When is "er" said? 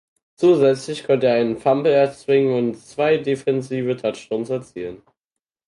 1.27-1.35